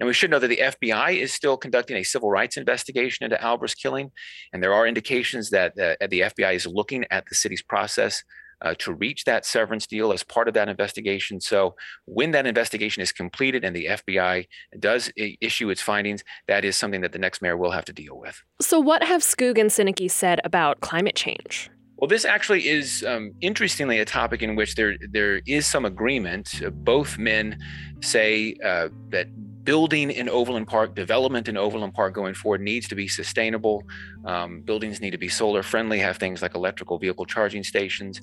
And 0.00 0.08
we 0.08 0.12
should 0.12 0.30
know 0.30 0.40
that 0.40 0.48
the 0.48 0.56
FBI 0.56 1.16
is 1.18 1.32
still 1.32 1.56
conducting 1.56 1.96
a 1.96 2.02
civil 2.02 2.30
rights 2.30 2.56
investigation 2.56 3.24
into 3.24 3.36
Albers' 3.36 3.76
killing. 3.76 4.10
And 4.52 4.60
there 4.60 4.74
are 4.74 4.86
indications 4.86 5.50
that 5.50 5.78
uh, 5.78 5.94
the 6.08 6.20
FBI 6.20 6.54
is 6.54 6.66
looking 6.66 7.04
at 7.12 7.26
the 7.28 7.36
city's 7.36 7.62
process 7.62 8.24
uh, 8.62 8.74
to 8.78 8.92
reach 8.92 9.24
that 9.24 9.44
severance 9.44 9.86
deal 9.86 10.12
as 10.12 10.22
part 10.22 10.48
of 10.48 10.54
that 10.54 10.68
investigation. 10.68 11.40
So, 11.40 11.74
when 12.06 12.30
that 12.32 12.46
investigation 12.46 13.02
is 13.02 13.12
completed 13.12 13.64
and 13.64 13.74
the 13.74 13.86
FBI 13.86 14.46
does 14.78 15.12
issue 15.16 15.70
its 15.70 15.82
findings, 15.82 16.24
that 16.48 16.64
is 16.64 16.76
something 16.76 17.00
that 17.02 17.12
the 17.12 17.18
next 17.18 17.42
mayor 17.42 17.56
will 17.56 17.72
have 17.72 17.84
to 17.86 17.92
deal 17.92 18.18
with. 18.18 18.42
So, 18.60 18.80
what 18.80 19.02
have 19.02 19.22
Skoog 19.22 19.58
and 19.58 19.70
Czinege 19.70 20.10
said 20.10 20.40
about 20.44 20.80
climate 20.80 21.16
change? 21.16 21.70
Well, 21.96 22.08
this 22.08 22.24
actually 22.24 22.68
is 22.68 23.04
um, 23.04 23.30
interestingly 23.40 24.00
a 24.00 24.04
topic 24.04 24.42
in 24.42 24.56
which 24.56 24.74
there 24.74 24.96
there 25.10 25.40
is 25.46 25.68
some 25.68 25.84
agreement. 25.84 26.60
Both 26.84 27.16
men 27.16 27.58
say 28.00 28.56
uh, 28.64 28.88
that 29.10 29.28
building 29.64 30.10
in 30.10 30.28
Overland 30.28 30.66
Park, 30.66 30.94
development 30.94 31.48
in 31.48 31.56
Overland 31.56 31.94
Park 31.94 32.14
going 32.14 32.34
forward 32.34 32.60
needs 32.60 32.88
to 32.88 32.94
be 32.94 33.08
sustainable. 33.08 33.84
Um, 34.24 34.60
buildings 34.62 35.00
need 35.00 35.10
to 35.10 35.18
be 35.18 35.28
solar 35.28 35.62
friendly, 35.62 35.98
have 35.98 36.16
things 36.16 36.42
like 36.42 36.54
electrical 36.54 36.98
vehicle 36.98 37.26
charging 37.26 37.62
stations. 37.62 38.20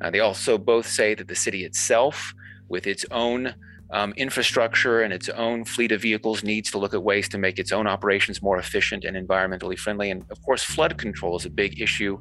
Uh, 0.00 0.10
they 0.10 0.20
also 0.20 0.58
both 0.58 0.86
say 0.86 1.14
that 1.14 1.28
the 1.28 1.34
city 1.34 1.64
itself, 1.64 2.34
with 2.68 2.86
its 2.86 3.04
own 3.10 3.54
um, 3.92 4.14
infrastructure 4.16 5.02
and 5.02 5.12
its 5.12 5.28
own 5.28 5.64
fleet 5.64 5.92
of 5.92 6.00
vehicles 6.00 6.42
needs 6.42 6.70
to 6.70 6.78
look 6.78 6.94
at 6.94 7.02
ways 7.02 7.28
to 7.28 7.38
make 7.38 7.58
its 7.58 7.72
own 7.72 7.86
operations 7.86 8.40
more 8.40 8.58
efficient 8.58 9.04
and 9.04 9.16
environmentally 9.16 9.78
friendly. 9.78 10.10
And 10.10 10.24
of 10.30 10.42
course, 10.42 10.62
flood 10.62 10.96
control 10.96 11.36
is 11.36 11.44
a 11.44 11.50
big 11.50 11.80
issue 11.80 12.18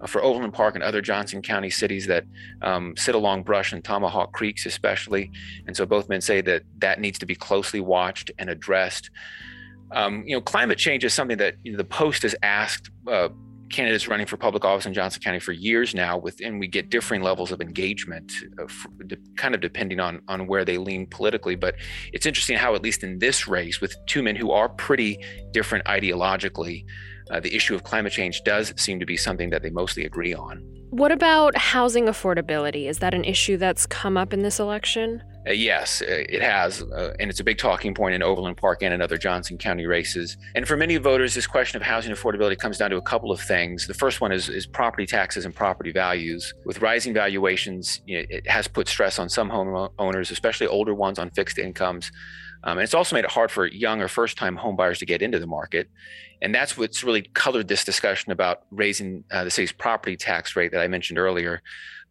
uh, 0.00 0.06
for 0.06 0.22
Overland 0.22 0.54
Park 0.54 0.74
and 0.76 0.82
other 0.82 1.02
Johnson 1.02 1.42
County 1.42 1.68
cities 1.68 2.06
that 2.06 2.24
um, 2.62 2.94
sit 2.96 3.14
along 3.14 3.42
brush 3.42 3.72
and 3.72 3.84
Tomahawk 3.84 4.32
Creeks, 4.32 4.64
especially. 4.64 5.30
And 5.66 5.76
so 5.76 5.84
both 5.84 6.08
men 6.08 6.22
say 6.22 6.40
that 6.40 6.62
that 6.78 7.00
needs 7.00 7.18
to 7.18 7.26
be 7.26 7.34
closely 7.34 7.80
watched 7.80 8.30
and 8.38 8.48
addressed. 8.48 9.10
Um, 9.92 10.24
you 10.26 10.34
know, 10.34 10.40
climate 10.40 10.78
change 10.78 11.04
is 11.04 11.12
something 11.12 11.36
that 11.38 11.56
you 11.64 11.72
know, 11.72 11.78
the 11.78 11.84
Post 11.84 12.22
has 12.22 12.34
asked 12.42 12.90
uh, 13.06 13.28
candidates 13.70 14.08
running 14.08 14.26
for 14.26 14.36
public 14.36 14.64
office 14.64 14.86
in 14.86 14.92
Johnson 14.92 15.22
County 15.22 15.40
for 15.40 15.52
years 15.52 15.94
now, 15.94 16.18
with 16.18 16.40
and 16.40 16.60
we 16.60 16.66
get 16.66 16.90
differing 16.90 17.22
levels 17.22 17.52
of 17.52 17.60
engagement, 17.60 18.32
uh, 18.60 18.66
kind 19.36 19.54
of 19.54 19.60
depending 19.60 20.00
on 20.00 20.20
on 20.28 20.46
where 20.46 20.64
they 20.64 20.78
lean 20.78 21.06
politically. 21.06 21.54
But 21.54 21.76
it's 22.12 22.26
interesting 22.26 22.56
how, 22.56 22.74
at 22.74 22.82
least 22.82 23.02
in 23.02 23.18
this 23.18 23.48
race, 23.48 23.80
with 23.80 23.94
two 24.06 24.22
men 24.22 24.36
who 24.36 24.50
are 24.50 24.68
pretty 24.68 25.24
different 25.52 25.84
ideologically, 25.86 26.84
uh, 27.30 27.40
the 27.40 27.54
issue 27.54 27.74
of 27.74 27.84
climate 27.84 28.12
change 28.12 28.42
does 28.44 28.74
seem 28.76 29.00
to 29.00 29.06
be 29.06 29.16
something 29.16 29.50
that 29.50 29.62
they 29.62 29.70
mostly 29.70 30.04
agree 30.04 30.34
on. 30.34 30.58
What 30.90 31.12
about 31.12 31.56
housing 31.56 32.06
affordability? 32.06 32.88
Is 32.88 32.98
that 32.98 33.14
an 33.14 33.24
issue 33.24 33.56
that's 33.56 33.86
come 33.86 34.16
up 34.16 34.32
in 34.32 34.42
this 34.42 34.58
election? 34.58 35.22
Uh, 35.46 35.52
yes, 35.52 36.02
uh, 36.02 36.06
it 36.08 36.42
has. 36.42 36.82
Uh, 36.82 37.14
and 37.18 37.30
it's 37.30 37.40
a 37.40 37.44
big 37.44 37.56
talking 37.56 37.94
point 37.94 38.14
in 38.14 38.22
Overland 38.22 38.56
Park 38.56 38.82
and 38.82 38.92
in 38.92 39.00
other 39.00 39.16
Johnson 39.16 39.56
County 39.56 39.86
races. 39.86 40.36
And 40.54 40.68
for 40.68 40.76
many 40.76 40.96
voters, 40.98 41.34
this 41.34 41.46
question 41.46 41.76
of 41.80 41.82
housing 41.82 42.12
affordability 42.12 42.58
comes 42.58 42.76
down 42.76 42.90
to 42.90 42.96
a 42.96 43.02
couple 43.02 43.32
of 43.32 43.40
things. 43.40 43.86
The 43.86 43.94
first 43.94 44.20
one 44.20 44.32
is, 44.32 44.48
is 44.50 44.66
property 44.66 45.06
taxes 45.06 45.46
and 45.46 45.54
property 45.54 45.92
values. 45.92 46.52
With 46.66 46.82
rising 46.82 47.14
valuations, 47.14 48.02
you 48.06 48.18
know, 48.18 48.26
it 48.28 48.46
has 48.46 48.68
put 48.68 48.86
stress 48.86 49.18
on 49.18 49.28
some 49.28 49.50
homeowners, 49.50 50.30
especially 50.30 50.66
older 50.66 50.94
ones 50.94 51.18
on 51.18 51.30
fixed 51.30 51.58
incomes. 51.58 52.12
Um, 52.62 52.76
and 52.76 52.82
it's 52.84 52.92
also 52.92 53.16
made 53.16 53.24
it 53.24 53.30
hard 53.30 53.50
for 53.50 53.66
young 53.66 54.02
or 54.02 54.08
first 54.08 54.36
time 54.36 54.58
homebuyers 54.58 54.98
to 54.98 55.06
get 55.06 55.22
into 55.22 55.38
the 55.38 55.46
market. 55.46 55.88
And 56.42 56.54
that's 56.54 56.76
what's 56.76 57.02
really 57.02 57.22
colored 57.22 57.68
this 57.68 57.84
discussion 57.84 58.32
about 58.32 58.64
raising 58.70 59.24
uh, 59.30 59.44
the 59.44 59.50
city's 59.50 59.72
property 59.72 60.16
tax 60.16 60.56
rate 60.56 60.72
that 60.72 60.82
I 60.82 60.88
mentioned 60.88 61.18
earlier. 61.18 61.62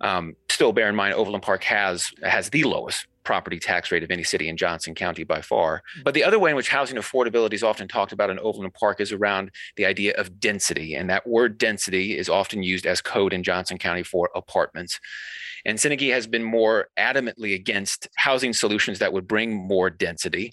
Um, 0.02 0.36
still, 0.50 0.72
bear 0.72 0.90
in 0.90 0.96
mind, 0.96 1.14
Overland 1.14 1.44
Park 1.44 1.64
has 1.66 2.12
has 2.24 2.50
the 2.50 2.64
lowest 2.64 3.06
property 3.30 3.60
tax 3.60 3.92
rate 3.92 4.02
of 4.02 4.10
any 4.10 4.24
city 4.24 4.50
in 4.50 4.58
Johnson 4.58 4.96
County 4.96 5.24
by 5.24 5.40
far. 5.40 5.84
But 6.04 6.16
the 6.16 6.24
other 6.24 6.40
way 6.40 6.50
in 6.50 6.56
which 6.56 6.68
housing 6.68 6.98
affordability 6.98 7.54
is 7.54 7.62
often 7.62 7.88
talked 7.88 8.12
about 8.12 8.32
in 8.32 8.40
Overland 8.40 8.74
Park 8.74 9.00
is 9.00 9.12
around 9.12 9.52
the 9.76 9.86
idea 9.86 10.14
of 10.18 10.40
density. 10.40 10.96
And 10.96 11.08
that 11.12 11.28
word 11.28 11.60
density 11.60 12.18
is 12.18 12.28
often 12.28 12.64
used 12.64 12.88
as 12.88 13.02
code 13.02 13.32
in 13.32 13.44
Johnson 13.44 13.78
County 13.78 14.02
for 14.02 14.32
apartments. 14.34 15.00
And 15.64 15.78
Czinege 15.78 16.12
has 16.12 16.26
been 16.26 16.44
more 16.44 16.88
adamantly 16.98 17.54
against 17.54 18.08
housing 18.16 18.52
solutions 18.52 18.98
that 18.98 19.14
would 19.14 19.28
bring 19.28 19.54
more 19.54 19.92
density 19.92 20.52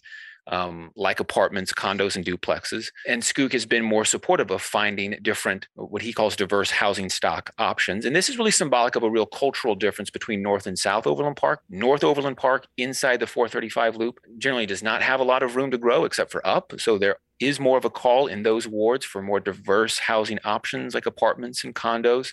um, 0.49 0.91
like 0.97 1.21
apartments, 1.21 1.73
condos, 1.73 2.17
and 2.17 2.25
duplexes. 2.25 2.93
And 3.07 3.23
Skoog 3.23 3.53
has 3.53 3.67
been 3.67 3.85
more 3.85 4.05
supportive 4.05 4.51
of 4.51 4.63
finding 4.63 5.17
different, 5.23 5.69
what 5.75 6.03
he 6.03 6.13
calls 6.13 6.37
diverse 6.37 6.71
housing 6.71 7.09
stock 7.09 7.51
options. 7.59 8.05
And 8.05 8.15
this 8.15 8.29
is 8.29 8.39
really 8.39 8.51
symbolic 8.51 8.97
of 8.97 9.03
a 9.03 9.11
real 9.11 9.27
cultural 9.27 9.75
difference 9.75 10.11
between 10.11 10.43
North 10.43 10.67
and 10.67 10.79
South 10.79 11.07
Overland 11.07 11.37
Park. 11.37 11.61
North 11.69 12.05
Overland 12.05 12.37
Park, 12.37 12.67
inside 12.77 13.21
the 13.21 13.27
435 13.27 13.97
loop, 13.97 14.21
generally 14.39 14.67
does 14.67 14.83
not 14.83 15.03
have 15.03 15.21
a 15.21 15.25
lot 15.25 15.43
of 15.43 15.57
room 15.57 15.71
to 15.71 15.79
grow 15.79 16.05
except 16.05 16.31
for 16.31 16.47
up. 16.47 16.73
So 16.79 16.99
there 16.99 17.17
is 17.41 17.61
more 17.61 17.77
of 17.77 17.85
a 17.85 17.91
call 17.91 18.27
in 18.27 18.43
those 18.43 18.67
wards 18.67 19.05
for 19.05 19.23
more 19.23 19.41
diverse 19.41 19.99
housing 19.99 20.39
options 20.45 20.95
like 20.95 21.07
apartments 21.07 21.65
and 21.65 21.75
condos, 21.75 22.33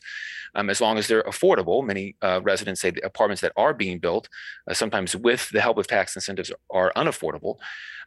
um, 0.56 0.70
as 0.70 0.80
long 0.80 0.98
as 0.98 1.08
they're 1.08 1.24
affordable. 1.24 1.86
Many 1.86 2.16
uh, 2.22 2.42
residents 2.44 2.82
say 2.82 2.92
the 2.92 3.06
apartments 3.06 3.42
that 3.42 3.52
are 3.58 3.74
being 3.74 4.00
built, 4.00 4.30
uh, 4.70 4.74
sometimes 4.74 5.16
with 5.16 5.50
the 5.50 5.62
help 5.62 5.78
of 5.78 5.88
tax 5.88 6.16
incentives, 6.16 6.52
are 6.72 6.92
unaffordable. 6.96 7.58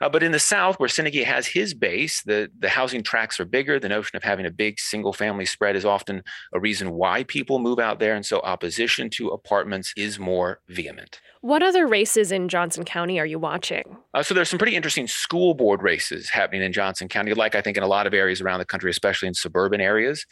Uh, 0.01 0.09
but 0.09 0.23
in 0.23 0.33
the 0.33 0.39
South, 0.39 0.79
where 0.79 0.89
Czinege 0.89 1.25
has 1.25 1.47
his 1.47 1.75
base, 1.75 2.23
the, 2.23 2.51
the 2.59 2.69
housing 2.69 3.03
tracts 3.03 3.41
are 3.41 3.45
bigger. 3.45 3.79
The 3.79 3.89
notion 3.89 4.17
of 4.17 4.23
having 4.23 4.47
a 4.47 4.51
big 4.51 4.79
single 4.79 5.13
family 5.13 5.47
spread 5.47 5.77
is 5.77 5.85
often 5.85 6.23
a 6.53 6.61
reason 6.61 6.93
why 6.93 7.25
people 7.25 7.59
move 7.59 7.79
out 7.79 7.99
there. 7.99 8.15
And 8.15 8.25
so 8.25 8.41
opposition 8.41 9.11
to 9.11 9.29
apartments 9.29 9.93
is 9.97 10.19
more 10.19 10.61
vehement. 10.69 11.21
What 11.47 11.63
other 11.63 11.87
races 11.87 12.33
in 12.33 12.49
Johnson 12.49 12.85
County 12.85 13.21
are 13.21 13.25
you 13.25 13.39
watching? 13.39 13.99
Uh, 14.13 14.25
so 14.25 14.35
there's 14.35 14.49
some 14.49 14.59
pretty 14.59 14.75
interesting 14.75 15.07
school 15.07 15.55
board 15.55 15.81
races 15.81 16.29
happening 16.29 16.61
in 16.61 16.73
Johnson 16.73 17.07
County, 17.07 17.35
like 17.35 17.55
I 17.55 17.61
think 17.61 17.77
in 17.77 17.85
a 17.85 17.87
lot 17.87 18.09
of 18.09 18.13
areas 18.13 18.41
around 18.41 18.59
the 18.59 18.65
country, 18.65 18.91
especially 18.91 19.29
in 19.29 19.35
suburban 19.35 19.81
areas. 19.81 20.27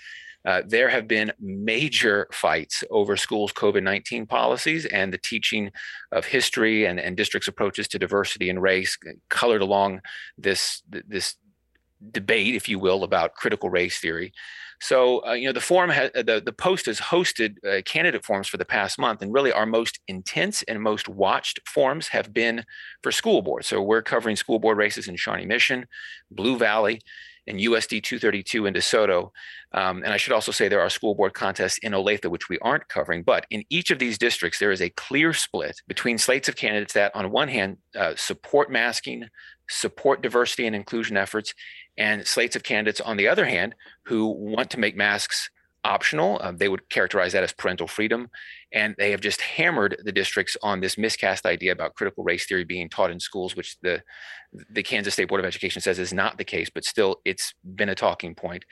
Uh, 0.44 0.62
there 0.66 0.88
have 0.88 1.06
been 1.06 1.30
major 1.38 2.26
fights 2.33 2.83
over 2.90 3.16
schools' 3.16 3.52
COVID 3.52 3.85
19 3.85 4.26
policies 4.26 4.87
and 4.87 5.12
the 5.12 5.18
teaching 5.18 5.71
of 6.11 6.25
history 6.25 6.85
and, 6.85 6.99
and 6.99 7.16
districts' 7.16 7.47
approaches 7.47 7.87
to 7.87 7.99
diversity 8.00 8.50
and 8.50 8.61
race, 8.61 8.99
colored 9.28 9.62
along 9.62 10.00
this, 10.37 10.83
this 10.88 11.37
debate, 12.11 12.54
if 12.54 12.68
you 12.68 12.78
will, 12.78 13.04
about 13.04 13.34
critical 13.34 13.70
race 13.70 13.99
theory. 13.99 14.32
So, 14.80 15.25
uh, 15.26 15.32
you 15.32 15.46
know, 15.46 15.52
the 15.52 15.61
forum, 15.61 15.90
ha- 15.90 16.11
the, 16.14 16.42
the 16.44 16.52
Post 16.52 16.87
has 16.87 17.00
hosted 17.00 17.64
uh, 17.64 17.80
candidate 17.82 18.25
forums 18.25 18.49
for 18.49 18.56
the 18.56 18.64
past 18.64 18.99
month, 18.99 19.23
and 19.23 19.32
really 19.32 19.52
our 19.52 19.66
most 19.66 20.00
intense 20.08 20.62
and 20.64 20.80
most 20.82 21.08
watched 21.08 21.61
forums 21.66 22.08
have 22.08 22.34
been 22.34 22.64
for 23.02 23.12
school 23.12 23.40
board. 23.40 23.64
So, 23.64 23.80
we're 23.80 24.02
covering 24.02 24.37
school 24.37 24.58
board 24.58 24.76
races 24.76 25.08
in 25.08 25.16
Shawnee 25.16 25.46
Mission, 25.46 25.87
Blue 26.30 26.58
Valley, 26.58 27.00
and 27.46 27.58
USD 27.58 28.02
232 28.02 28.66
in 28.66 28.74
DeSoto. 28.74 29.30
Um, 29.72 30.02
and 30.02 30.12
I 30.12 30.16
should 30.16 30.32
also 30.32 30.52
say 30.52 30.68
there 30.68 30.80
are 30.80 30.90
school 30.90 31.14
board 31.14 31.34
contests 31.34 31.78
in 31.78 31.92
Olathe, 31.92 32.30
which 32.30 32.48
we 32.48 32.58
aren't 32.60 32.88
covering. 32.88 33.22
But 33.22 33.46
in 33.50 33.64
each 33.70 33.90
of 33.90 33.98
these 33.98 34.18
districts, 34.18 34.58
there 34.58 34.72
is 34.72 34.80
a 34.80 34.90
clear 34.90 35.32
split 35.32 35.80
between 35.88 36.18
slates 36.18 36.48
of 36.48 36.56
candidates 36.56 36.94
that, 36.94 37.14
on 37.14 37.30
one 37.30 37.48
hand, 37.48 37.78
uh, 37.96 38.14
support 38.16 38.70
masking, 38.70 39.28
support 39.68 40.22
diversity 40.22 40.66
and 40.66 40.76
inclusion 40.76 41.16
efforts, 41.16 41.54
and 41.96 42.26
slates 42.26 42.56
of 42.56 42.62
candidates, 42.62 43.00
on 43.00 43.16
the 43.16 43.28
other 43.28 43.46
hand, 43.46 43.74
who 44.06 44.26
want 44.26 44.70
to 44.70 44.80
make 44.80 44.96
masks 44.96 45.50
optional. 45.85 46.41
Uh, 46.43 46.53
they 46.53 46.69
would 46.69 46.88
characterize 46.88 47.33
that 47.33 47.45
as 47.45 47.53
parental 47.53 47.87
freedom. 47.87 48.29
And 48.73 48.95
they 48.99 49.11
have 49.11 49.21
just 49.21 49.41
hammered 49.41 49.97
the 50.05 50.12
districts 50.12 50.57
on 50.62 50.81
this 50.81 50.99
miscast 50.99 51.47
idea 51.47 51.73
about 51.73 51.95
critical 51.95 52.25
race 52.25 52.47
theory 52.47 52.64
being 52.64 52.88
taught 52.88 53.11
in 53.11 53.21
schools, 53.21 53.55
which 53.55 53.76
the, 53.81 54.03
the 54.71 54.83
Kansas 54.83 55.14
State 55.14 55.29
Board 55.29 55.41
of 55.41 55.47
Education 55.47 55.81
says 55.81 55.99
is 55.99 56.12
not 56.12 56.38
the 56.38 56.45
case, 56.45 56.71
but 56.71 56.85
still 56.85 57.21
it's 57.25 57.55
been 57.76 57.91
a 57.91 57.95
talking 57.95 58.35
point. 58.35 58.64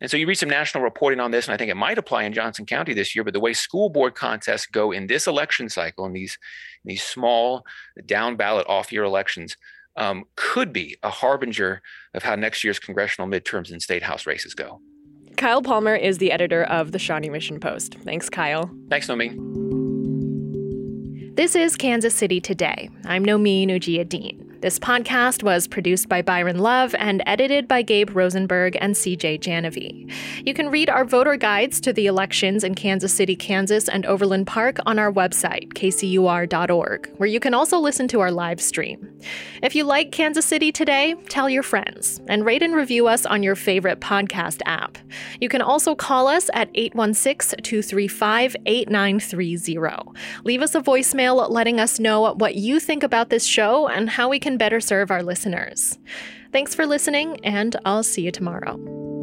And 0.00 0.10
so 0.10 0.16
you 0.16 0.26
read 0.26 0.36
some 0.36 0.48
national 0.48 0.82
reporting 0.82 1.20
on 1.20 1.30
this, 1.30 1.46
and 1.46 1.54
I 1.54 1.58
think 1.58 1.70
it 1.70 1.76
might 1.76 1.98
apply 1.98 2.22
in 2.22 2.32
Johnson 2.32 2.64
County 2.64 2.94
this 2.94 3.14
year. 3.14 3.22
But 3.22 3.34
the 3.34 3.40
way 3.40 3.52
school 3.52 3.90
board 3.90 4.14
contests 4.14 4.66
go 4.66 4.92
in 4.92 5.06
this 5.06 5.26
election 5.26 5.68
cycle, 5.68 6.06
in 6.06 6.12
these, 6.12 6.38
these 6.84 7.02
small 7.02 7.66
down 8.06 8.36
ballot 8.36 8.66
off 8.66 8.92
year 8.92 9.04
elections, 9.04 9.56
um, 9.96 10.24
could 10.36 10.72
be 10.72 10.96
a 11.02 11.10
harbinger 11.10 11.82
of 12.14 12.22
how 12.22 12.34
next 12.34 12.64
year's 12.64 12.78
congressional 12.78 13.28
midterms 13.28 13.70
and 13.72 13.82
state 13.82 14.02
house 14.02 14.26
races 14.26 14.54
go. 14.54 14.80
Kyle 15.40 15.62
Palmer 15.62 15.94
is 15.94 16.18
the 16.18 16.32
editor 16.32 16.64
of 16.64 16.92
the 16.92 16.98
Shawnee 16.98 17.30
Mission 17.30 17.60
Post. 17.60 17.96
Thanks, 18.04 18.28
Kyle. 18.28 18.70
Thanks, 18.90 19.08
Nomin. 19.08 19.34
This 21.34 21.56
is 21.56 21.76
Kansas 21.76 22.14
City 22.14 22.42
Today. 22.42 22.90
I'm 23.06 23.24
Nomin 23.24 23.68
Ujiyediin. 23.68 24.60
This 24.60 24.78
podcast 24.78 25.42
was 25.42 25.66
produced 25.66 26.10
by 26.10 26.20
Byron 26.20 26.58
Love 26.58 26.94
and 26.98 27.22
edited 27.24 27.66
by 27.66 27.80
Gabe 27.80 28.14
Rosenberg 28.14 28.76
and 28.82 28.94
CJ 28.94 29.40
Janovy. 29.40 30.12
You 30.46 30.52
can 30.52 30.68
read 30.68 30.90
our 30.90 31.06
voter 31.06 31.36
guides 31.36 31.80
to 31.80 31.94
the 31.94 32.04
elections 32.04 32.62
in 32.62 32.74
Kansas 32.74 33.14
City, 33.14 33.34
Kansas, 33.34 33.88
and 33.88 34.04
Overland 34.04 34.46
Park 34.46 34.76
on 34.84 34.98
our 34.98 35.10
website, 35.10 35.72
kcur.org, 35.72 37.10
where 37.16 37.28
you 37.30 37.40
can 37.40 37.54
also 37.54 37.78
listen 37.78 38.06
to 38.08 38.20
our 38.20 38.30
live 38.30 38.60
stream. 38.60 39.09
If 39.62 39.74
you 39.74 39.84
like 39.84 40.12
Kansas 40.12 40.46
City 40.46 40.72
today, 40.72 41.14
tell 41.28 41.48
your 41.48 41.62
friends 41.62 42.20
and 42.28 42.44
rate 42.44 42.62
and 42.62 42.74
review 42.74 43.06
us 43.06 43.26
on 43.26 43.42
your 43.42 43.56
favorite 43.56 44.00
podcast 44.00 44.60
app. 44.66 44.98
You 45.40 45.48
can 45.48 45.62
also 45.62 45.94
call 45.94 46.28
us 46.28 46.50
at 46.54 46.70
816 46.74 47.62
235 47.62 48.56
8930. 48.66 50.20
Leave 50.44 50.62
us 50.62 50.74
a 50.74 50.80
voicemail 50.80 51.48
letting 51.50 51.80
us 51.80 51.98
know 51.98 52.32
what 52.34 52.54
you 52.54 52.80
think 52.80 53.02
about 53.02 53.30
this 53.30 53.44
show 53.44 53.88
and 53.88 54.10
how 54.10 54.28
we 54.28 54.38
can 54.38 54.56
better 54.56 54.80
serve 54.80 55.10
our 55.10 55.22
listeners. 55.22 55.98
Thanks 56.52 56.74
for 56.74 56.86
listening, 56.86 57.38
and 57.44 57.76
I'll 57.84 58.02
see 58.02 58.22
you 58.22 58.32
tomorrow. 58.32 59.19